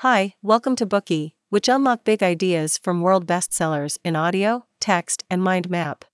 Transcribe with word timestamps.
Hi, 0.00 0.34
welcome 0.42 0.76
to 0.76 0.84
Bookey, 0.84 1.32
which 1.48 1.70
unlock 1.70 2.04
big 2.04 2.22
ideas 2.22 2.76
from 2.76 3.00
world 3.00 3.26
bestsellers 3.26 3.96
in 4.04 4.14
audio, 4.14 4.66
text, 4.78 5.24
and 5.30 5.42
mind 5.42 5.70
map. 5.70 6.04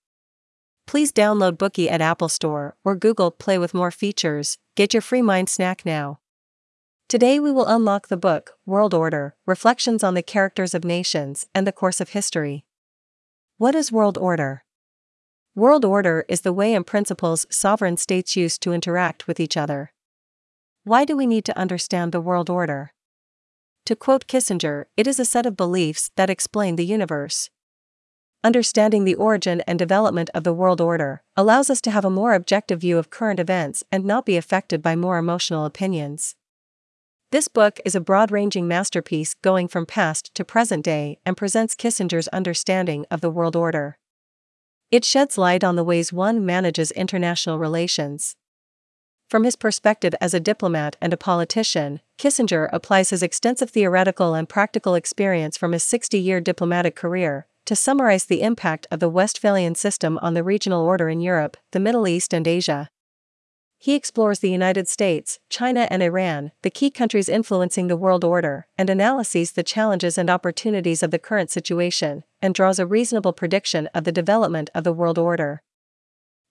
Please 0.87 1.11
download 1.11 1.57
Bookey 1.57 1.91
at 1.91 1.99
Apple 1.99 2.29
Store 2.29 2.77
or 2.85 2.95
Google 2.95 3.29
Play 3.29 3.57
with 3.57 3.73
more 3.73 3.91
features. 3.91 4.57
Get 4.77 4.93
your 4.93 5.01
free 5.01 5.21
mind 5.21 5.49
snack 5.49 5.85
now. 5.85 6.21
Today 7.09 7.41
we 7.41 7.51
will 7.51 7.65
unlock 7.65 8.07
the 8.07 8.15
book 8.15 8.51
World 8.65 8.93
Order: 8.93 9.35
Reflections 9.45 10.01
on 10.01 10.13
the 10.13 10.23
Characters 10.23 10.73
of 10.73 10.85
Nations 10.85 11.45
and 11.53 11.67
the 11.67 11.73
Course 11.73 11.99
of 11.99 12.11
History. 12.11 12.63
What 13.57 13.75
is 13.75 13.91
world 13.91 14.17
order? 14.17 14.63
World 15.55 15.83
order 15.83 16.23
is 16.29 16.39
the 16.39 16.53
way 16.53 16.73
and 16.73 16.87
principles 16.87 17.45
sovereign 17.49 17.97
states 17.97 18.37
use 18.37 18.57
to 18.59 18.71
interact 18.71 19.27
with 19.27 19.41
each 19.41 19.57
other. 19.57 19.91
Why 20.85 21.03
do 21.03 21.17
we 21.17 21.27
need 21.27 21.43
to 21.43 21.59
understand 21.59 22.13
the 22.13 22.21
world 22.21 22.49
order? 22.49 22.92
To 23.85 23.97
quote 23.97 24.27
Kissinger, 24.27 24.85
it 24.95 25.07
is 25.07 25.19
a 25.19 25.25
set 25.25 25.45
of 25.45 25.57
beliefs 25.57 26.09
that 26.15 26.29
explain 26.29 26.77
the 26.77 26.85
universe. 26.85 27.49
Understanding 28.41 29.03
the 29.03 29.15
origin 29.15 29.61
and 29.67 29.77
development 29.77 30.29
of 30.33 30.45
the 30.45 30.53
world 30.53 30.79
order 30.79 31.21
allows 31.35 31.69
us 31.69 31.81
to 31.81 31.91
have 31.91 32.05
a 32.05 32.09
more 32.09 32.33
objective 32.33 32.79
view 32.79 32.97
of 32.97 33.09
current 33.09 33.39
events 33.41 33.83
and 33.91 34.05
not 34.05 34.25
be 34.25 34.37
affected 34.37 34.81
by 34.81 34.95
more 34.95 35.17
emotional 35.17 35.65
opinions. 35.65 36.35
This 37.31 37.49
book 37.49 37.79
is 37.83 37.95
a 37.95 37.99
broad 37.99 38.31
ranging 38.31 38.67
masterpiece 38.67 39.33
going 39.33 39.67
from 39.67 39.85
past 39.85 40.33
to 40.35 40.45
present 40.45 40.85
day 40.85 41.19
and 41.25 41.35
presents 41.35 41.75
Kissinger's 41.75 42.27
understanding 42.29 43.05
of 43.11 43.19
the 43.19 43.29
world 43.29 43.55
order. 43.55 43.97
It 44.91 45.03
sheds 45.03 45.37
light 45.37 45.63
on 45.63 45.75
the 45.75 45.83
ways 45.83 46.13
one 46.13 46.45
manages 46.45 46.91
international 46.91 47.59
relations. 47.59 48.35
From 49.33 49.45
his 49.45 49.55
perspective 49.55 50.13
as 50.21 50.35
a 50.35 50.39
diplomat 50.39 50.95
and 51.01 51.11
a 51.11 51.17
politician, 51.17 52.01
Kissinger 52.19 52.69
applies 52.71 53.09
his 53.09 53.23
extensive 53.23 53.71
theoretical 53.71 54.35
and 54.35 54.47
practical 54.47 54.93
experience 54.93 55.57
from 55.57 55.71
his 55.71 55.83
60 55.83 56.19
year 56.19 56.39
diplomatic 56.39 56.95
career 56.95 57.47
to 57.65 57.75
summarize 57.75 58.25
the 58.25 58.43
impact 58.43 58.85
of 58.91 58.99
the 58.99 59.09
Westphalian 59.09 59.73
system 59.73 60.19
on 60.21 60.35
the 60.35 60.43
regional 60.43 60.85
order 60.85 61.09
in 61.09 61.19
Europe, 61.19 61.57
the 61.71 61.79
Middle 61.79 62.07
East, 62.07 62.31
and 62.31 62.47
Asia. 62.47 62.91
He 63.79 63.95
explores 63.95 64.37
the 64.37 64.51
United 64.51 64.87
States, 64.87 65.39
China, 65.49 65.87
and 65.89 66.03
Iran, 66.03 66.51
the 66.61 66.69
key 66.69 66.91
countries 66.91 67.27
influencing 67.27 67.87
the 67.87 67.97
world 67.97 68.23
order, 68.23 68.67
and 68.77 68.87
analyses 68.87 69.53
the 69.53 69.63
challenges 69.63 70.15
and 70.15 70.29
opportunities 70.29 71.01
of 71.01 71.09
the 71.09 71.17
current 71.17 71.49
situation, 71.49 72.23
and 72.39 72.53
draws 72.53 72.77
a 72.77 72.85
reasonable 72.85 73.33
prediction 73.33 73.89
of 73.95 74.03
the 74.03 74.11
development 74.11 74.69
of 74.75 74.83
the 74.83 74.93
world 74.93 75.17
order. 75.17 75.63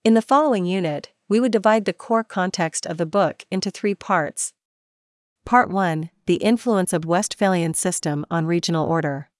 In 0.03 0.15
the 0.15 0.21
following 0.21 0.65
unit, 0.65 1.12
we 1.33 1.39
would 1.39 1.51
divide 1.51 1.85
the 1.85 1.93
core 1.93 2.23
context 2.23 2.85
of 2.85 2.97
the 2.97 3.07
book 3.07 3.43
into 3.49 3.71
three 3.71 3.95
parts. 3.95 4.53
Part 5.45 5.71
1 5.71 6.11
The 6.27 6.35
influence 6.35 6.93
of 6.93 7.05
Westphalian 7.05 7.73
system 7.73 8.23
on 8.29 8.45
regional 8.45 8.85
order. 8.85 9.31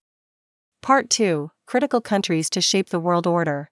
Part 0.82 1.08
2 1.08 1.52
Critical 1.66 2.00
countries 2.00 2.50
to 2.50 2.60
shape 2.60 2.88
the 2.88 2.98
world 2.98 3.28
order. 3.28 3.70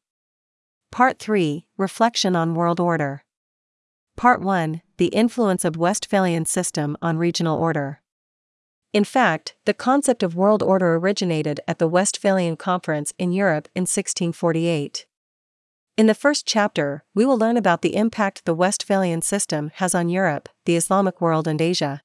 Part 0.93 1.19
3 1.19 1.67
Reflection 1.77 2.37
on 2.37 2.55
world 2.55 2.79
order. 2.79 3.25
Part 4.17 4.41
1 4.41 4.83
The 4.99 5.07
influence 5.07 5.65
of 5.65 5.77
Westphalian 5.77 6.45
system 6.45 6.97
on 7.03 7.19
regional 7.19 7.59
order. 7.59 8.03
In 8.93 9.03
fact, 9.03 9.57
the 9.65 9.75
concept 9.75 10.23
of 10.23 10.37
world 10.37 10.63
order 10.63 10.95
originated 10.95 11.59
at 11.67 11.81
the 11.81 11.89
Westphalian 11.89 12.57
Conference 12.57 13.13
in 13.19 13.33
Europe 13.33 13.69
in 13.75 13.83
1648. 13.83 15.07
In 15.95 16.07
the 16.07 16.15
first 16.15 16.47
chapter, 16.47 17.05
we 17.15 17.27
will 17.27 17.37
learn 17.37 17.59
about 17.59 17.83
the 17.83 17.97
impact 17.97 18.47
the 18.47 18.55
Westphalian 18.55 19.21
system 19.21 19.71
has 19.75 19.95
on 19.95 20.09
Europe, 20.09 20.49
the 20.65 20.75
Islamic 20.75 21.21
world, 21.21 21.47
and 21.47 21.61
Asia. 21.61 22.01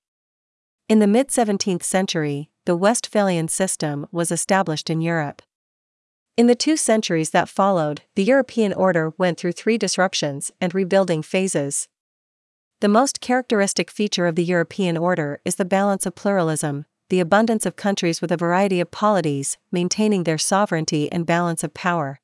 In 0.90 1.00
the 1.00 1.08
mid 1.08 1.30
17th 1.30 1.84
century, 1.84 2.50
the 2.66 2.76
Westphalian 2.76 3.48
system 3.48 4.06
was 4.12 4.30
established 4.30 4.90
in 4.90 5.00
Europe. 5.00 5.42
In 6.36 6.48
the 6.48 6.56
two 6.56 6.76
centuries 6.76 7.30
that 7.30 7.48
followed, 7.48 8.02
the 8.16 8.26
European 8.26 8.74
order 8.74 9.14
went 9.18 9.40
through 9.40 9.54
three 9.54 9.78
disruptions 9.78 10.52
and 10.60 10.76
rebuilding 10.76 11.22
phases. 11.22 11.88
The 12.82 12.90
most 12.90 13.22
characteristic 13.22 13.90
feature 13.90 14.28
of 14.28 14.36
the 14.36 14.44
European 14.44 14.98
order 14.98 15.40
is 15.46 15.56
the 15.56 15.66
balance 15.66 16.06
of 16.06 16.14
pluralism, 16.14 16.86
the 17.10 17.22
abundance 17.22 17.66
of 17.66 17.78
countries 17.78 18.22
with 18.22 18.34
a 18.34 18.38
variety 18.38 18.82
of 18.82 18.92
polities, 18.92 19.58
maintaining 19.72 20.26
their 20.26 20.38
sovereignty 20.38 21.10
and 21.10 21.26
balance 21.26 21.64
of 21.64 21.74
power. 21.74 22.20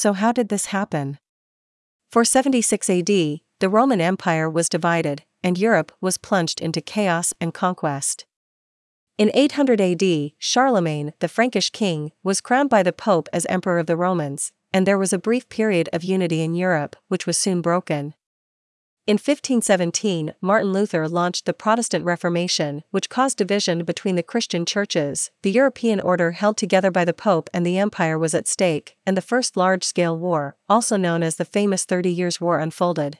So, 0.00 0.12
how 0.12 0.30
did 0.30 0.48
this 0.48 0.66
happen? 0.66 1.18
For 2.12 2.24
76 2.24 2.88
AD, 2.88 3.08
the 3.08 3.68
Roman 3.68 4.00
Empire 4.00 4.48
was 4.48 4.68
divided, 4.68 5.24
and 5.42 5.58
Europe 5.58 5.90
was 6.00 6.18
plunged 6.18 6.60
into 6.60 6.80
chaos 6.80 7.34
and 7.40 7.52
conquest. 7.52 8.24
In 9.18 9.32
800 9.34 9.80
AD, 9.80 10.30
Charlemagne, 10.38 11.14
the 11.18 11.26
Frankish 11.26 11.70
king, 11.70 12.12
was 12.22 12.40
crowned 12.40 12.70
by 12.70 12.84
the 12.84 12.92
Pope 12.92 13.28
as 13.32 13.44
Emperor 13.46 13.80
of 13.80 13.88
the 13.88 13.96
Romans, 13.96 14.52
and 14.72 14.86
there 14.86 14.98
was 14.98 15.12
a 15.12 15.18
brief 15.18 15.48
period 15.48 15.88
of 15.92 16.04
unity 16.04 16.42
in 16.42 16.54
Europe, 16.54 16.94
which 17.08 17.26
was 17.26 17.36
soon 17.36 17.60
broken. 17.60 18.14
In 19.08 19.14
1517, 19.14 20.34
Martin 20.42 20.70
Luther 20.70 21.08
launched 21.08 21.46
the 21.46 21.54
Protestant 21.54 22.04
Reformation, 22.04 22.84
which 22.90 23.08
caused 23.08 23.38
division 23.38 23.82
between 23.84 24.16
the 24.16 24.22
Christian 24.22 24.66
churches. 24.66 25.30
The 25.40 25.50
European 25.50 25.98
order 25.98 26.32
held 26.32 26.58
together 26.58 26.90
by 26.90 27.06
the 27.06 27.14
Pope 27.14 27.48
and 27.54 27.64
the 27.64 27.78
Empire 27.78 28.18
was 28.18 28.34
at 28.34 28.46
stake, 28.46 28.98
and 29.06 29.16
the 29.16 29.22
First 29.22 29.56
Large 29.56 29.82
Scale 29.82 30.18
War, 30.18 30.56
also 30.68 30.98
known 30.98 31.22
as 31.22 31.36
the 31.36 31.46
famous 31.46 31.86
Thirty 31.86 32.12
Years' 32.12 32.38
War, 32.38 32.58
unfolded. 32.58 33.18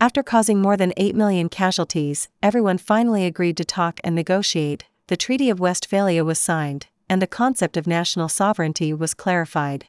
After 0.00 0.24
causing 0.24 0.60
more 0.60 0.76
than 0.76 0.92
8 0.96 1.14
million 1.14 1.48
casualties, 1.48 2.28
everyone 2.42 2.78
finally 2.78 3.24
agreed 3.24 3.56
to 3.58 3.64
talk 3.64 4.00
and 4.02 4.16
negotiate. 4.16 4.86
The 5.06 5.16
Treaty 5.16 5.48
of 5.48 5.60
Westphalia 5.60 6.24
was 6.24 6.40
signed, 6.40 6.88
and 7.08 7.22
the 7.22 7.28
concept 7.28 7.76
of 7.76 7.86
national 7.86 8.28
sovereignty 8.28 8.92
was 8.92 9.14
clarified. 9.14 9.86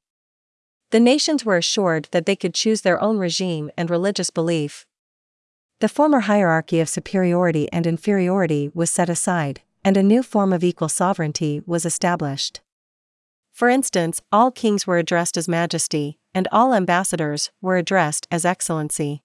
The 0.91 0.99
nations 0.99 1.45
were 1.45 1.57
assured 1.57 2.09
that 2.11 2.25
they 2.25 2.35
could 2.35 2.55
choose 2.55 2.81
their 2.81 3.01
own 3.01 3.17
regime 3.17 3.69
and 3.77 3.89
religious 3.89 4.31
belief, 4.31 4.85
the 5.79 5.89
former 5.89 6.21
hierarchy 6.21 6.79
of 6.79 6.89
superiority 6.89 7.71
and 7.71 7.87
inferiority 7.87 8.69
was 8.73 8.89
set 8.89 9.09
aside, 9.09 9.61
and 9.83 9.95
a 9.95 10.03
new 10.03 10.21
form 10.21 10.51
of 10.51 10.63
equal 10.63 10.89
sovereignty 10.89 11.61
was 11.65 11.85
established. 11.85 12.59
For 13.53 13.69
instance, 13.69 14.21
all 14.31 14.51
kings 14.51 14.85
were 14.85 14.97
addressed 14.97 15.37
as 15.37 15.47
Majesty, 15.47 16.19
and 16.33 16.47
all 16.51 16.73
ambassadors 16.73 17.51
were 17.61 17.77
addressed 17.77 18.27
as 18.29 18.45
Excellency. 18.45 19.23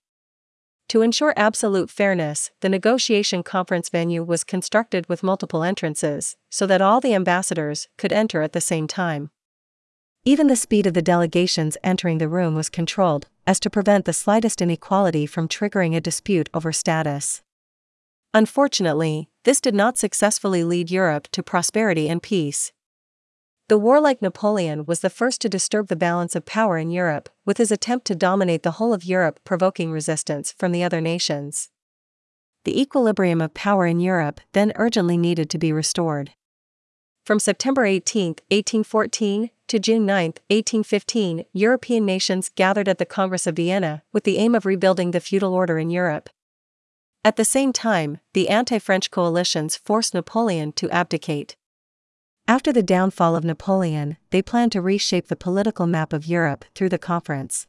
To 0.89 1.03
ensure 1.03 1.35
absolute 1.37 1.91
fairness, 1.91 2.51
the 2.61 2.69
negotiation 2.69 3.43
conference 3.43 3.89
venue 3.89 4.23
was 4.23 4.45
constructed 4.45 5.09
with 5.09 5.23
multiple 5.23 5.65
entrances, 5.65 6.37
so 6.51 6.67
that 6.67 6.83
all 6.83 7.01
the 7.01 7.15
ambassadors 7.15 7.89
could 7.97 8.13
enter 8.13 8.43
at 8.43 8.53
the 8.53 8.61
same 8.61 8.87
time. 8.87 9.31
Even 10.27 10.47
the 10.47 10.57
speed 10.57 10.87
of 10.87 10.95
the 10.95 11.03
delegations 11.03 11.77
entering 11.85 12.17
the 12.17 12.29
room 12.29 12.55
was 12.55 12.71
controlled, 12.71 13.29
as 13.47 13.61
to 13.61 13.69
prevent 13.69 14.07
the 14.07 14.15
slightest 14.15 14.63
inequality 14.63 15.27
from 15.27 15.49
triggering 15.49 15.95
a 15.95 16.01
dispute 16.01 16.49
over 16.55 16.73
status. 16.73 17.43
Unfortunately, 18.33 19.29
this 19.45 19.61
did 19.61 19.75
not 19.75 19.99
successfully 19.99 20.65
lead 20.65 20.91
Europe 20.91 21.29
to 21.33 21.43
prosperity 21.43 22.09
and 22.09 22.23
peace. 22.23 22.73
The 23.69 23.77
warlike 23.79 24.23
Napoleon 24.23 24.87
was 24.87 25.01
the 25.01 25.11
first 25.11 25.43
to 25.43 25.49
disturb 25.51 25.89
the 25.89 25.97
balance 25.97 26.35
of 26.35 26.47
power 26.47 26.79
in 26.79 26.91
Europe, 26.91 27.29
with 27.45 27.59
his 27.59 27.71
attempt 27.71 28.07
to 28.07 28.15
dominate 28.15 28.63
the 28.63 28.73
whole 28.73 28.95
of 28.95 29.05
Europe 29.05 29.41
provoking 29.45 29.93
resistance 29.93 30.53
from 30.53 30.73
the 30.73 30.83
other 30.83 31.03
nations. 31.03 31.69
The 32.65 32.81
equilibrium 32.81 33.43
of 33.43 33.53
power 33.53 33.87
in 33.87 34.01
Europe 34.01 34.41
then 34.53 34.73
urgently 34.77 35.19
needed 35.19 35.51
to 35.51 35.59
be 35.59 35.71
restored. 35.71 36.33
From 37.25 37.39
September 37.39 37.85
18, 37.85 38.29
1814, 38.51 39.51
to 39.69 39.79
June 39.79 40.05
9, 40.07 40.35
1815, 40.51 41.45
European 41.53 42.05
nations 42.05 42.51
gathered 42.55 42.89
at 42.89 42.99
the 42.99 43.07
Congress 43.07 43.47
of 43.47 43.57
Vienna 43.57 44.03
with 44.13 44.25
the 44.25 44.39
aim 44.39 44.55
of 44.55 44.67
rebuilding 44.67 45.11
the 45.11 45.21
feudal 45.21 45.55
order 45.55 45.79
in 45.79 45.91
Europe. 45.91 46.31
At 47.25 47.37
the 47.37 47.45
same 47.45 47.73
time, 47.73 48.19
the 48.35 48.49
anti 48.49 48.79
French 48.79 49.11
coalitions 49.11 49.77
forced 49.77 50.13
Napoleon 50.13 50.73
to 50.73 50.91
abdicate. 50.91 51.57
After 52.47 52.73
the 52.73 52.83
downfall 52.83 53.35
of 53.35 53.45
Napoleon, 53.45 54.19
they 54.31 54.43
planned 54.43 54.73
to 54.73 54.83
reshape 54.83 55.29
the 55.29 55.37
political 55.37 55.87
map 55.87 56.13
of 56.13 56.27
Europe 56.27 56.67
through 56.75 56.91
the 56.91 56.99
conference. 56.99 57.67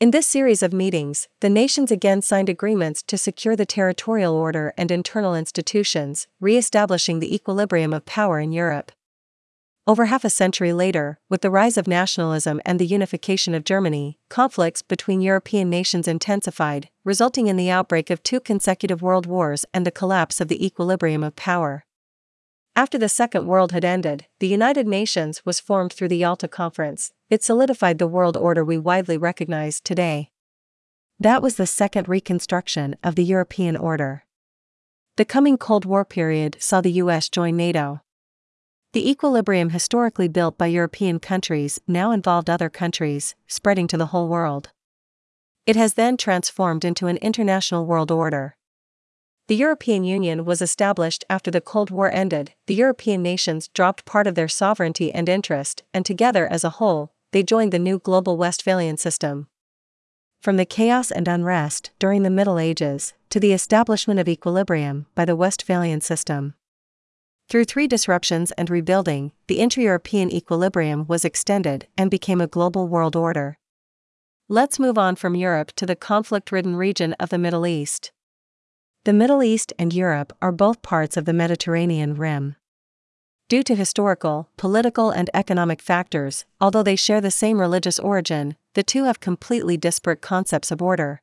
In 0.00 0.10
this 0.10 0.26
series 0.26 0.62
of 0.62 0.72
meetings, 0.72 1.28
the 1.40 1.48
nations 1.48 1.92
again 1.92 2.20
signed 2.20 2.48
agreements 2.48 3.02
to 3.04 3.16
secure 3.16 3.54
the 3.54 3.64
territorial 3.64 4.34
order 4.34 4.74
and 4.76 4.90
internal 4.90 5.34
institutions, 5.34 6.26
re 6.40 6.56
establishing 6.56 7.20
the 7.20 7.34
equilibrium 7.34 7.94
of 7.94 8.04
power 8.04 8.40
in 8.40 8.50
Europe. 8.50 8.90
Over 9.88 10.06
half 10.06 10.24
a 10.24 10.30
century 10.30 10.72
later, 10.72 11.20
with 11.28 11.42
the 11.42 11.50
rise 11.50 11.78
of 11.78 11.86
nationalism 11.86 12.60
and 12.66 12.80
the 12.80 12.86
unification 12.86 13.54
of 13.54 13.62
Germany, 13.62 14.18
conflicts 14.28 14.82
between 14.82 15.20
European 15.20 15.70
nations 15.70 16.08
intensified, 16.08 16.88
resulting 17.04 17.46
in 17.46 17.56
the 17.56 17.70
outbreak 17.70 18.10
of 18.10 18.20
two 18.24 18.40
consecutive 18.40 19.00
world 19.00 19.26
wars 19.26 19.64
and 19.72 19.86
the 19.86 19.92
collapse 19.92 20.40
of 20.40 20.48
the 20.48 20.66
equilibrium 20.66 21.22
of 21.22 21.36
power. 21.36 21.84
After 22.74 22.98
the 22.98 23.08
Second 23.08 23.46
World 23.46 23.70
had 23.70 23.84
ended, 23.84 24.26
the 24.40 24.48
United 24.48 24.88
Nations 24.88 25.46
was 25.46 25.60
formed 25.60 25.92
through 25.92 26.08
the 26.08 26.18
Yalta 26.18 26.48
Conference. 26.48 27.12
It 27.30 27.44
solidified 27.44 27.98
the 27.98 28.08
world 28.08 28.36
order 28.36 28.64
we 28.64 28.78
widely 28.78 29.16
recognize 29.16 29.80
today. 29.80 30.32
That 31.20 31.42
was 31.42 31.54
the 31.54 31.66
second 31.66 32.08
reconstruction 32.08 32.96
of 33.04 33.14
the 33.14 33.24
European 33.24 33.76
order. 33.76 34.24
The 35.16 35.24
coming 35.24 35.56
Cold 35.56 35.84
War 35.84 36.04
period 36.04 36.56
saw 36.58 36.80
the 36.80 36.92
US 36.92 37.28
join 37.28 37.56
NATO. 37.56 38.00
The 38.96 39.10
equilibrium 39.10 39.68
historically 39.68 40.26
built 40.26 40.56
by 40.56 40.68
European 40.68 41.18
countries 41.18 41.78
now 41.86 42.12
involved 42.12 42.48
other 42.48 42.70
countries, 42.70 43.34
spreading 43.46 43.86
to 43.88 43.98
the 43.98 44.06
whole 44.06 44.26
world. 44.26 44.70
It 45.66 45.76
has 45.76 45.92
then 45.92 46.16
transformed 46.16 46.82
into 46.82 47.06
an 47.06 47.18
international 47.18 47.84
world 47.84 48.10
order. 48.10 48.56
The 49.48 49.54
European 49.54 50.04
Union 50.04 50.46
was 50.46 50.62
established 50.62 51.26
after 51.28 51.50
the 51.50 51.60
Cold 51.60 51.90
War 51.90 52.10
ended, 52.10 52.54
the 52.68 52.74
European 52.74 53.22
nations 53.22 53.68
dropped 53.68 54.06
part 54.06 54.26
of 54.26 54.34
their 54.34 54.48
sovereignty 54.48 55.12
and 55.12 55.28
interest, 55.28 55.82
and 55.92 56.06
together 56.06 56.46
as 56.46 56.64
a 56.64 56.80
whole, 56.80 57.12
they 57.32 57.42
joined 57.42 57.74
the 57.74 57.78
new 57.78 57.98
global 57.98 58.38
Westphalian 58.38 58.96
system. 58.96 59.46
From 60.40 60.56
the 60.56 60.64
chaos 60.64 61.10
and 61.10 61.28
unrest 61.28 61.90
during 61.98 62.22
the 62.22 62.30
Middle 62.30 62.58
Ages 62.58 63.12
to 63.28 63.38
the 63.38 63.52
establishment 63.52 64.18
of 64.18 64.26
equilibrium 64.26 65.04
by 65.14 65.26
the 65.26 65.36
Westphalian 65.36 66.00
system. 66.00 66.54
Through 67.48 67.64
three 67.66 67.86
disruptions 67.86 68.50
and 68.52 68.68
rebuilding, 68.68 69.30
the 69.46 69.60
inter 69.60 69.80
European 69.80 70.32
equilibrium 70.32 71.06
was 71.06 71.24
extended 71.24 71.86
and 71.96 72.10
became 72.10 72.40
a 72.40 72.48
global 72.48 72.88
world 72.88 73.14
order. 73.14 73.58
Let's 74.48 74.80
move 74.80 74.98
on 74.98 75.14
from 75.14 75.36
Europe 75.36 75.72
to 75.76 75.86
the 75.86 75.94
conflict 75.94 76.50
ridden 76.50 76.74
region 76.74 77.12
of 77.14 77.30
the 77.30 77.38
Middle 77.38 77.66
East. 77.66 78.10
The 79.04 79.12
Middle 79.12 79.44
East 79.44 79.72
and 79.78 79.94
Europe 79.94 80.32
are 80.42 80.50
both 80.50 80.82
parts 80.82 81.16
of 81.16 81.24
the 81.24 81.32
Mediterranean 81.32 82.14
Rim. 82.14 82.56
Due 83.48 83.62
to 83.62 83.76
historical, 83.76 84.48
political, 84.56 85.10
and 85.10 85.30
economic 85.32 85.80
factors, 85.80 86.44
although 86.60 86.82
they 86.82 86.96
share 86.96 87.20
the 87.20 87.30
same 87.30 87.60
religious 87.60 88.00
origin, 88.00 88.56
the 88.74 88.82
two 88.82 89.04
have 89.04 89.20
completely 89.20 89.76
disparate 89.76 90.20
concepts 90.20 90.72
of 90.72 90.82
order. 90.82 91.22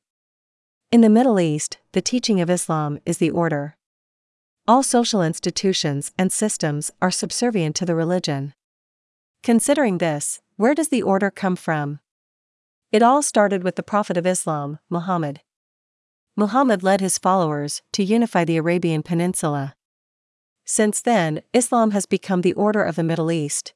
In 0.89 1.01
the 1.01 1.09
Middle 1.09 1.37
East, 1.37 1.79
the 1.91 2.01
teaching 2.01 2.39
of 2.39 2.49
Islam 2.49 2.99
is 3.05 3.17
the 3.17 3.29
order. 3.29 3.75
All 4.65 4.81
social 4.81 5.21
institutions 5.21 6.13
and 6.17 6.31
systems 6.31 6.89
are 7.01 7.11
subservient 7.11 7.75
to 7.75 7.85
the 7.85 7.95
religion. 7.95 8.53
Considering 9.41 9.97
this, 9.97 10.39
where 10.55 10.73
does 10.73 10.87
the 10.87 11.01
order 11.01 11.29
come 11.29 11.57
from? 11.57 11.99
It 12.89 13.03
all 13.03 13.21
started 13.21 13.61
with 13.65 13.75
the 13.75 13.83
Prophet 13.83 14.15
of 14.15 14.25
Islam, 14.25 14.79
Muhammad. 14.89 15.41
Muhammad 16.37 16.81
led 16.81 17.01
his 17.01 17.17
followers 17.17 17.81
to 17.91 18.05
unify 18.05 18.45
the 18.45 18.55
Arabian 18.55 19.03
Peninsula. 19.03 19.75
Since 20.63 21.01
then, 21.01 21.41
Islam 21.51 21.91
has 21.91 22.05
become 22.05 22.39
the 22.39 22.53
order 22.53 22.83
of 22.83 22.95
the 22.95 23.03
Middle 23.03 23.33
East. 23.33 23.73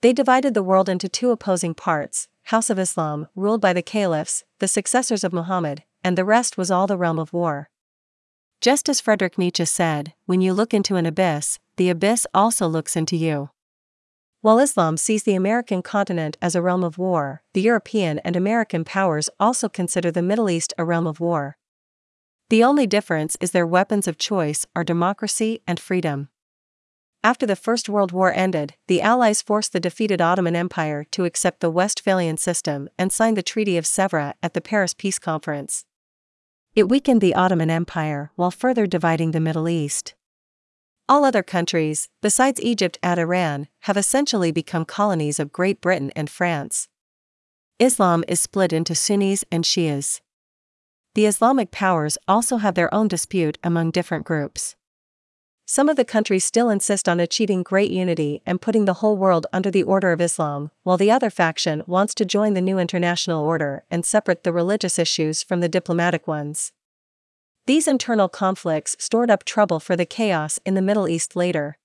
They 0.00 0.14
divided 0.14 0.54
the 0.54 0.62
world 0.62 0.88
into 0.88 1.10
two 1.10 1.30
opposing 1.30 1.74
parts 1.74 2.26
House 2.44 2.70
of 2.70 2.78
Islam, 2.78 3.28
ruled 3.36 3.60
by 3.60 3.74
the 3.74 3.82
caliphs, 3.82 4.44
the 4.60 4.66
successors 4.66 5.24
of 5.24 5.34
Muhammad, 5.34 5.84
and 6.02 6.16
the 6.16 6.24
rest 6.24 6.56
was 6.56 6.70
all 6.70 6.86
the 6.86 6.96
realm 6.96 7.18
of 7.18 7.34
war. 7.34 7.68
Just 8.60 8.90
as 8.90 9.00
Friedrich 9.00 9.38
Nietzsche 9.38 9.64
said, 9.64 10.12
when 10.26 10.42
you 10.42 10.52
look 10.52 10.74
into 10.74 10.96
an 10.96 11.06
abyss, 11.06 11.58
the 11.76 11.88
abyss 11.88 12.26
also 12.34 12.66
looks 12.66 12.94
into 12.94 13.16
you. 13.16 13.48
While 14.42 14.58
Islam 14.58 14.98
sees 14.98 15.22
the 15.22 15.34
American 15.34 15.80
continent 15.80 16.36
as 16.42 16.54
a 16.54 16.60
realm 16.60 16.84
of 16.84 16.98
war, 16.98 17.42
the 17.54 17.62
European 17.62 18.18
and 18.18 18.36
American 18.36 18.84
powers 18.84 19.30
also 19.40 19.70
consider 19.70 20.10
the 20.10 20.20
Middle 20.20 20.50
East 20.50 20.74
a 20.76 20.84
realm 20.84 21.06
of 21.06 21.20
war. 21.20 21.56
The 22.50 22.62
only 22.62 22.86
difference 22.86 23.34
is 23.40 23.52
their 23.52 23.66
weapons 23.66 24.06
of 24.06 24.18
choice 24.18 24.66
are 24.76 24.84
democracy 24.84 25.62
and 25.66 25.80
freedom. 25.80 26.28
After 27.24 27.46
the 27.46 27.56
First 27.56 27.88
World 27.88 28.12
War 28.12 28.30
ended, 28.34 28.74
the 28.88 29.00
Allies 29.00 29.40
forced 29.40 29.72
the 29.72 29.80
defeated 29.80 30.20
Ottoman 30.20 30.56
Empire 30.56 31.04
to 31.12 31.24
accept 31.24 31.60
the 31.60 31.70
Westphalian 31.70 32.36
system 32.36 32.90
and 32.98 33.10
sign 33.10 33.34
the 33.34 33.42
Treaty 33.42 33.78
of 33.78 33.84
Sèvres 33.84 34.34
at 34.42 34.52
the 34.52 34.60
Paris 34.60 34.92
Peace 34.92 35.18
Conference. 35.18 35.86
It 36.80 36.88
weakened 36.88 37.20
the 37.20 37.34
Ottoman 37.34 37.68
Empire 37.68 38.30
while 38.36 38.50
further 38.50 38.86
dividing 38.86 39.32
the 39.32 39.38
Middle 39.38 39.68
East. 39.68 40.14
All 41.10 41.26
other 41.26 41.42
countries, 41.42 42.08
besides 42.22 42.58
Egypt 42.62 42.98
and 43.02 43.20
Iran, 43.20 43.68
have 43.80 43.98
essentially 43.98 44.50
become 44.50 44.86
colonies 44.86 45.38
of 45.38 45.52
Great 45.52 45.82
Britain 45.82 46.10
and 46.16 46.30
France. 46.30 46.88
Islam 47.78 48.24
is 48.26 48.40
split 48.40 48.72
into 48.72 48.94
Sunnis 48.94 49.44
and 49.52 49.62
Shias. 49.62 50.22
The 51.14 51.26
Islamic 51.26 51.70
powers 51.70 52.16
also 52.26 52.56
have 52.56 52.76
their 52.76 52.94
own 52.94 53.08
dispute 53.08 53.58
among 53.62 53.90
different 53.90 54.24
groups. 54.24 54.74
Some 55.72 55.88
of 55.88 55.94
the 55.94 56.04
countries 56.04 56.44
still 56.44 56.68
insist 56.68 57.08
on 57.08 57.20
achieving 57.20 57.62
great 57.62 57.92
unity 57.92 58.42
and 58.44 58.60
putting 58.60 58.86
the 58.86 58.94
whole 58.94 59.16
world 59.16 59.46
under 59.52 59.70
the 59.70 59.84
order 59.84 60.10
of 60.10 60.20
Islam, 60.20 60.72
while 60.82 60.96
the 60.96 61.12
other 61.12 61.30
faction 61.30 61.84
wants 61.86 62.12
to 62.16 62.24
join 62.24 62.54
the 62.54 62.60
new 62.60 62.76
international 62.76 63.44
order 63.44 63.84
and 63.88 64.04
separate 64.04 64.42
the 64.42 64.52
religious 64.52 64.98
issues 64.98 65.44
from 65.44 65.60
the 65.60 65.68
diplomatic 65.68 66.26
ones. 66.26 66.72
These 67.68 67.86
internal 67.86 68.28
conflicts 68.28 68.96
stored 68.98 69.30
up 69.30 69.44
trouble 69.44 69.78
for 69.78 69.94
the 69.94 70.04
chaos 70.04 70.58
in 70.66 70.74
the 70.74 70.82
Middle 70.82 71.08
East 71.08 71.36
later. 71.36 71.78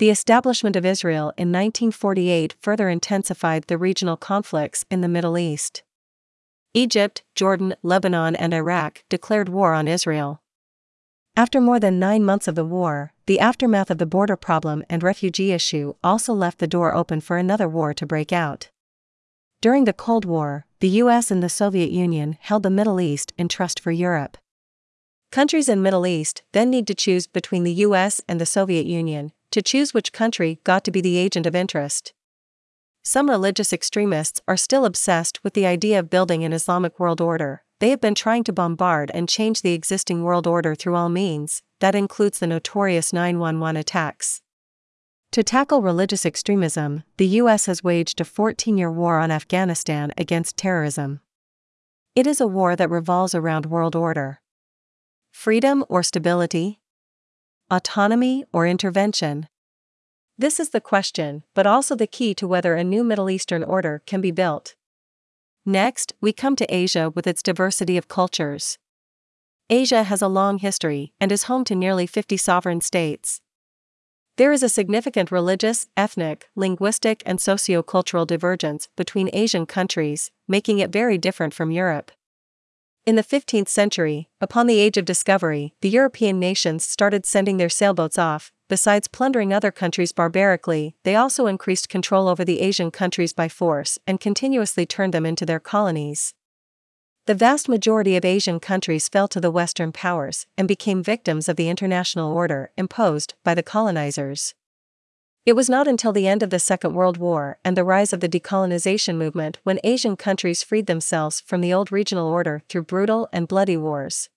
The 0.00 0.10
establishment 0.10 0.74
of 0.74 0.84
Israel 0.84 1.32
in 1.36 1.52
1948 1.52 2.56
further 2.60 2.88
intensified 2.88 3.68
the 3.68 3.78
regional 3.78 4.16
conflicts 4.16 4.84
in 4.90 5.02
the 5.02 5.08
Middle 5.08 5.38
East. 5.38 5.84
Egypt, 6.74 7.22
Jordan, 7.36 7.76
Lebanon, 7.84 8.34
and 8.34 8.52
Iraq 8.52 9.04
declared 9.08 9.48
war 9.48 9.72
on 9.72 9.86
Israel. 9.86 10.42
After 11.38 11.60
more 11.60 11.78
than 11.78 12.00
nine 12.00 12.24
months 12.24 12.48
of 12.48 12.56
the 12.56 12.64
war, 12.64 13.12
the 13.26 13.38
aftermath 13.38 13.92
of 13.92 13.98
the 13.98 14.06
border 14.06 14.34
problem 14.34 14.82
and 14.90 15.04
refugee 15.04 15.52
issue 15.52 15.94
also 16.02 16.34
left 16.34 16.58
the 16.58 16.66
door 16.66 16.92
open 16.96 17.20
for 17.20 17.36
another 17.36 17.68
war 17.68 17.94
to 17.94 18.04
break 18.04 18.32
out. 18.32 18.70
During 19.60 19.84
the 19.84 19.92
Cold 19.92 20.24
War, 20.24 20.66
the 20.80 20.88
US 21.02 21.30
and 21.30 21.40
the 21.40 21.48
Soviet 21.48 21.92
Union 21.92 22.36
held 22.40 22.64
the 22.64 22.70
Middle 22.70 23.00
East 23.00 23.32
in 23.38 23.46
trust 23.46 23.78
for 23.78 23.92
Europe. 23.92 24.36
Countries 25.30 25.68
in 25.68 25.80
Middle 25.80 26.08
East 26.08 26.42
then 26.50 26.70
need 26.70 26.88
to 26.88 26.94
choose 26.96 27.28
between 27.28 27.62
the 27.62 27.84
US 27.86 28.20
and 28.26 28.40
the 28.40 28.44
Soviet 28.44 28.86
Union 28.86 29.30
to 29.52 29.62
choose 29.62 29.94
which 29.94 30.12
country 30.12 30.58
got 30.64 30.82
to 30.82 30.90
be 30.90 31.00
the 31.00 31.18
agent 31.18 31.46
of 31.46 31.54
interest. 31.54 32.14
Some 33.04 33.30
religious 33.30 33.72
extremists 33.72 34.40
are 34.48 34.56
still 34.56 34.84
obsessed 34.84 35.44
with 35.44 35.54
the 35.54 35.66
idea 35.66 36.00
of 36.00 36.10
building 36.10 36.42
an 36.42 36.52
Islamic 36.52 36.98
world 36.98 37.20
order, 37.20 37.62
they 37.80 37.90
have 37.90 38.00
been 38.00 38.14
trying 38.14 38.44
to 38.44 38.52
bombard 38.52 39.10
and 39.14 39.28
change 39.28 39.62
the 39.62 39.72
existing 39.72 40.22
world 40.22 40.46
order 40.46 40.74
through 40.74 40.96
all 40.96 41.08
means, 41.08 41.62
that 41.80 41.94
includes 41.94 42.38
the 42.38 42.46
notorious 42.46 43.12
911 43.12 43.76
attacks. 43.76 44.40
To 45.32 45.42
tackle 45.42 45.82
religious 45.82 46.24
extremism, 46.24 47.04
the 47.18 47.26
U.S. 47.42 47.66
has 47.66 47.84
waged 47.84 48.20
a 48.20 48.24
14 48.24 48.78
year 48.78 48.90
war 48.90 49.18
on 49.18 49.30
Afghanistan 49.30 50.12
against 50.16 50.56
terrorism. 50.56 51.20
It 52.16 52.26
is 52.26 52.40
a 52.40 52.46
war 52.46 52.74
that 52.74 52.90
revolves 52.90 53.34
around 53.34 53.66
world 53.66 53.94
order. 53.94 54.40
Freedom 55.30 55.84
or 55.88 56.02
stability? 56.02 56.80
Autonomy 57.70 58.44
or 58.52 58.66
intervention? 58.66 59.48
This 60.38 60.58
is 60.58 60.70
the 60.70 60.80
question, 60.80 61.44
but 61.54 61.66
also 61.66 61.94
the 61.94 62.06
key 62.06 62.34
to 62.34 62.48
whether 62.48 62.74
a 62.74 62.82
new 62.82 63.04
Middle 63.04 63.28
Eastern 63.28 63.62
order 63.62 64.02
can 64.06 64.20
be 64.20 64.30
built. 64.30 64.74
Next, 65.68 66.14
we 66.22 66.32
come 66.32 66.56
to 66.56 66.74
Asia 66.74 67.10
with 67.14 67.26
its 67.26 67.42
diversity 67.42 67.98
of 67.98 68.08
cultures. 68.08 68.78
Asia 69.68 70.04
has 70.04 70.22
a 70.22 70.26
long 70.26 70.56
history 70.56 71.12
and 71.20 71.30
is 71.30 71.42
home 71.42 71.62
to 71.64 71.74
nearly 71.74 72.06
50 72.06 72.38
sovereign 72.38 72.80
states. 72.80 73.42
There 74.38 74.50
is 74.50 74.62
a 74.62 74.70
significant 74.70 75.30
religious, 75.30 75.86
ethnic, 75.94 76.48
linguistic, 76.56 77.22
and 77.26 77.38
socio-cultural 77.38 78.24
divergence 78.24 78.88
between 78.96 79.28
Asian 79.34 79.66
countries, 79.66 80.30
making 80.48 80.78
it 80.78 80.90
very 80.90 81.18
different 81.18 81.52
from 81.52 81.70
Europe. 81.70 82.12
In 83.08 83.16
the 83.16 83.22
15th 83.22 83.68
century, 83.68 84.28
upon 84.38 84.66
the 84.66 84.78
Age 84.80 84.98
of 84.98 85.06
Discovery, 85.06 85.72
the 85.80 85.88
European 85.88 86.38
nations 86.38 86.86
started 86.86 87.24
sending 87.24 87.56
their 87.56 87.70
sailboats 87.70 88.18
off, 88.18 88.52
besides 88.68 89.08
plundering 89.08 89.50
other 89.50 89.70
countries 89.70 90.12
barbarically, 90.12 90.94
they 91.04 91.16
also 91.16 91.46
increased 91.46 91.88
control 91.88 92.28
over 92.28 92.44
the 92.44 92.60
Asian 92.60 92.90
countries 92.90 93.32
by 93.32 93.48
force 93.48 93.98
and 94.06 94.20
continuously 94.20 94.84
turned 94.84 95.14
them 95.14 95.24
into 95.24 95.46
their 95.46 95.58
colonies. 95.58 96.34
The 97.24 97.34
vast 97.34 97.66
majority 97.66 98.14
of 98.14 98.26
Asian 98.26 98.60
countries 98.60 99.08
fell 99.08 99.26
to 99.28 99.40
the 99.40 99.50
Western 99.50 99.90
powers 99.90 100.46
and 100.58 100.68
became 100.68 101.02
victims 101.02 101.48
of 101.48 101.56
the 101.56 101.70
international 101.70 102.30
order 102.30 102.72
imposed 102.76 103.32
by 103.42 103.54
the 103.54 103.62
colonizers. 103.62 104.54
It 105.48 105.56
was 105.56 105.70
not 105.70 105.88
until 105.88 106.12
the 106.12 106.28
end 106.28 106.42
of 106.42 106.50
the 106.50 106.58
Second 106.58 106.92
World 106.92 107.16
War 107.16 107.56
and 107.64 107.74
the 107.74 107.82
rise 107.82 108.12
of 108.12 108.20
the 108.20 108.28
decolonization 108.28 109.16
movement 109.16 109.58
when 109.62 109.80
Asian 109.82 110.14
countries 110.14 110.62
freed 110.62 110.84
themselves 110.84 111.40
from 111.40 111.62
the 111.62 111.72
old 111.72 111.90
regional 111.90 112.28
order 112.28 112.62
through 112.68 112.82
brutal 112.82 113.30
and 113.32 113.48
bloody 113.48 113.74
wars. 113.74 114.28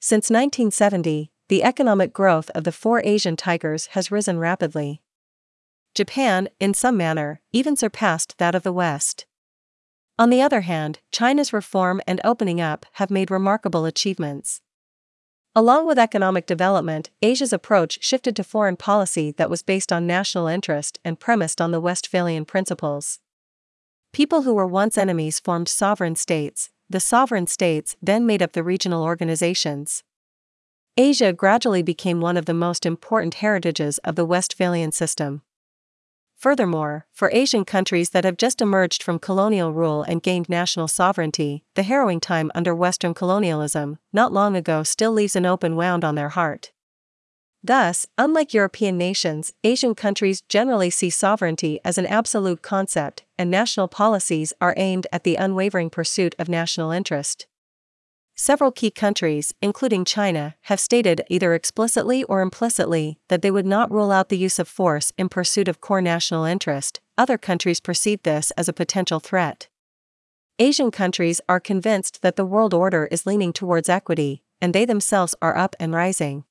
Since 0.00 0.28
1970, 0.28 1.32
the 1.48 1.62
economic 1.62 2.12
growth 2.12 2.50
of 2.50 2.64
the 2.64 2.72
four 2.72 3.00
Asian 3.06 3.36
tigers 3.36 3.86
has 3.92 4.10
risen 4.10 4.38
rapidly. 4.38 5.00
Japan, 5.94 6.50
in 6.60 6.74
some 6.74 6.98
manner, 6.98 7.40
even 7.52 7.74
surpassed 7.74 8.36
that 8.36 8.54
of 8.54 8.64
the 8.64 8.70
West. 8.70 9.24
On 10.18 10.28
the 10.28 10.42
other 10.42 10.60
hand, 10.60 10.98
China's 11.10 11.54
reform 11.54 12.02
and 12.06 12.20
opening 12.22 12.60
up 12.60 12.84
have 12.92 13.10
made 13.10 13.30
remarkable 13.30 13.86
achievements. 13.86 14.60
Along 15.54 15.86
with 15.86 15.98
economic 15.98 16.46
development, 16.46 17.10
Asia's 17.22 17.52
approach 17.52 18.02
shifted 18.02 18.36
to 18.36 18.44
foreign 18.44 18.76
policy 18.76 19.32
that 19.32 19.50
was 19.50 19.62
based 19.62 19.92
on 19.92 20.06
national 20.06 20.46
interest 20.46 20.98
and 21.04 21.18
premised 21.18 21.60
on 21.60 21.72
the 21.72 21.80
Westphalian 21.80 22.44
principles. 22.44 23.18
People 24.12 24.42
who 24.42 24.54
were 24.54 24.66
once 24.66 24.96
enemies 24.96 25.40
formed 25.40 25.68
sovereign 25.68 26.16
states, 26.16 26.70
the 26.88 27.00
sovereign 27.00 27.46
states 27.46 27.96
then 28.00 28.24
made 28.24 28.42
up 28.42 28.52
the 28.52 28.62
regional 28.62 29.02
organizations. 29.02 30.04
Asia 30.96 31.32
gradually 31.32 31.82
became 31.82 32.20
one 32.20 32.36
of 32.36 32.46
the 32.46 32.54
most 32.54 32.86
important 32.86 33.34
heritages 33.34 33.98
of 33.98 34.16
the 34.16 34.24
Westphalian 34.24 34.92
system. 34.92 35.42
Furthermore, 36.38 37.04
for 37.12 37.32
Asian 37.34 37.64
countries 37.64 38.10
that 38.10 38.22
have 38.24 38.36
just 38.36 38.60
emerged 38.60 39.02
from 39.02 39.18
colonial 39.18 39.72
rule 39.72 40.04
and 40.04 40.22
gained 40.22 40.48
national 40.48 40.86
sovereignty, 40.86 41.64
the 41.74 41.82
harrowing 41.82 42.20
time 42.20 42.52
under 42.54 42.72
Western 42.72 43.12
colonialism, 43.12 43.98
not 44.12 44.32
long 44.32 44.54
ago, 44.54 44.84
still 44.84 45.10
leaves 45.10 45.34
an 45.34 45.44
open 45.44 45.74
wound 45.74 46.04
on 46.04 46.14
their 46.14 46.28
heart. 46.28 46.70
Thus, 47.60 48.06
unlike 48.16 48.54
European 48.54 48.96
nations, 48.96 49.52
Asian 49.64 49.96
countries 49.96 50.42
generally 50.42 50.90
see 50.90 51.10
sovereignty 51.10 51.80
as 51.84 51.98
an 51.98 52.06
absolute 52.06 52.62
concept, 52.62 53.24
and 53.36 53.50
national 53.50 53.88
policies 53.88 54.52
are 54.60 54.74
aimed 54.76 55.08
at 55.10 55.24
the 55.24 55.34
unwavering 55.34 55.90
pursuit 55.90 56.36
of 56.38 56.48
national 56.48 56.92
interest. 56.92 57.48
Several 58.40 58.70
key 58.70 58.92
countries, 58.92 59.52
including 59.60 60.04
China, 60.04 60.54
have 60.62 60.78
stated 60.78 61.22
either 61.28 61.54
explicitly 61.54 62.22
or 62.22 62.40
implicitly 62.40 63.18
that 63.26 63.42
they 63.42 63.50
would 63.50 63.66
not 63.66 63.90
rule 63.90 64.12
out 64.12 64.28
the 64.28 64.38
use 64.38 64.60
of 64.60 64.68
force 64.68 65.12
in 65.18 65.28
pursuit 65.28 65.66
of 65.66 65.80
core 65.80 66.00
national 66.00 66.44
interest. 66.44 67.00
Other 67.18 67.36
countries 67.36 67.80
perceive 67.80 68.22
this 68.22 68.52
as 68.52 68.68
a 68.68 68.72
potential 68.72 69.18
threat. 69.18 69.66
Asian 70.60 70.92
countries 70.92 71.40
are 71.48 71.58
convinced 71.58 72.22
that 72.22 72.36
the 72.36 72.44
world 72.44 72.72
order 72.72 73.08
is 73.10 73.26
leaning 73.26 73.52
towards 73.52 73.88
equity, 73.88 74.44
and 74.60 74.72
they 74.72 74.84
themselves 74.84 75.34
are 75.42 75.56
up 75.56 75.74
and 75.80 75.92
rising. 75.92 76.44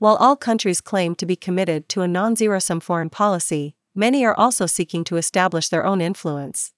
While 0.00 0.16
all 0.16 0.36
countries 0.36 0.82
claim 0.82 1.14
to 1.14 1.24
be 1.24 1.34
committed 1.34 1.88
to 1.88 2.02
a 2.02 2.08
non 2.08 2.36
zero 2.36 2.58
sum 2.58 2.78
foreign 2.80 3.08
policy, 3.08 3.74
many 3.94 4.22
are 4.26 4.36
also 4.36 4.66
seeking 4.66 5.04
to 5.04 5.16
establish 5.16 5.70
their 5.70 5.86
own 5.86 6.02
influence. 6.02 6.74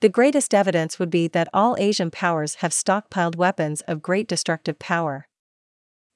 The 0.00 0.08
greatest 0.10 0.54
evidence 0.54 0.98
would 0.98 1.10
be 1.10 1.26
that 1.28 1.48
all 1.54 1.74
Asian 1.78 2.10
powers 2.10 2.56
have 2.56 2.72
stockpiled 2.72 3.36
weapons 3.36 3.80
of 3.82 4.02
great 4.02 4.28
destructive 4.28 4.78
power. 4.78 5.26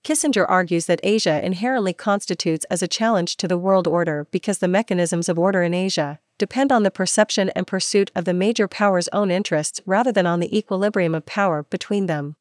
Kissinger 0.05 0.47
argues 0.49 0.87
that 0.87 1.01
Asia 1.03 1.45
inherently 1.45 1.93
constitutes 1.93 2.67
as 2.71 2.83
a 2.83 2.89
challenge 2.89 3.37
to 3.37 3.49
the 3.49 3.59
world 3.59 3.87
order 3.87 4.27
because 4.31 4.59
the 4.59 4.69
mechanisms 4.69 5.29
of 5.29 5.39
order 5.39 5.63
in 5.63 5.75
Asia 5.75 6.21
depend 6.39 6.73
on 6.73 6.83
the 6.83 6.91
perception 6.91 7.51
and 7.51 7.67
pursuit 7.67 8.11
of 8.15 8.25
the 8.25 8.35
major 8.35 8.67
powers' 8.67 9.09
own 9.13 9.31
interests 9.31 9.81
rather 9.85 10.11
than 10.13 10.27
on 10.27 10.41
the 10.41 10.57
equilibrium 10.57 11.15
of 11.15 11.27
power 11.27 11.65
between 11.65 12.07
them. 12.07 12.37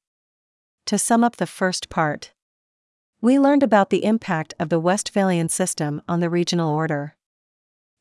To 0.85 0.97
sum 0.97 1.23
up 1.23 1.35
the 1.35 1.45
first 1.45 1.89
part, 1.89 2.31
we 3.21 3.37
learned 3.37 3.63
about 3.63 3.89
the 3.89 4.05
impact 4.05 4.53
of 4.57 4.69
the 4.69 4.79
Westphalian 4.79 5.49
system 5.49 6.01
on 6.07 6.21
the 6.21 6.29
regional 6.29 6.73
order 6.73 7.15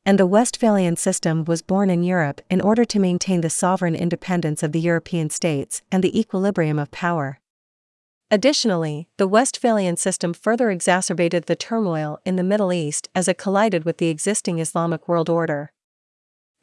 and 0.08 0.18
the 0.18 0.26
Westphalian 0.26 0.96
system 0.96 1.44
was 1.44 1.60
born 1.60 1.90
in 1.90 2.02
Europe 2.02 2.40
in 2.48 2.62
order 2.62 2.82
to 2.82 2.98
maintain 2.98 3.42
the 3.42 3.50
sovereign 3.50 3.94
independence 3.94 4.62
of 4.62 4.72
the 4.72 4.80
European 4.80 5.28
states 5.28 5.82
and 5.92 6.02
the 6.02 6.18
equilibrium 6.18 6.78
of 6.78 6.90
power. 6.90 7.40
Additionally, 8.30 9.06
the 9.18 9.28
Westphalian 9.28 9.98
system 9.98 10.32
further 10.32 10.70
exacerbated 10.70 11.44
the 11.44 11.54
turmoil 11.54 12.20
in 12.24 12.36
the 12.36 12.42
Middle 12.42 12.72
East 12.72 13.10
as 13.14 13.28
it 13.28 13.36
collided 13.36 13.84
with 13.84 13.98
the 13.98 14.08
existing 14.08 14.58
Islamic 14.58 15.06
world 15.08 15.28
order. 15.28 15.72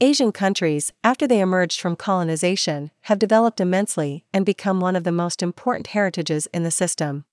Asian 0.01 0.31
countries, 0.31 0.91
after 1.03 1.27
they 1.27 1.39
emerged 1.39 1.79
from 1.79 1.95
colonization, 1.95 2.89
have 3.01 3.19
developed 3.19 3.61
immensely 3.61 4.25
and 4.33 4.43
become 4.43 4.79
one 4.79 4.95
of 4.95 5.03
the 5.03 5.11
most 5.11 5.43
important 5.43 5.85
heritages 5.85 6.47
in 6.47 6.63
the 6.63 6.71
system. 6.71 7.25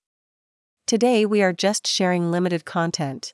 Today 0.85 1.25
we 1.25 1.41
are 1.41 1.53
just 1.53 1.87
sharing 1.87 2.29
limited 2.29 2.65
content. 2.65 3.33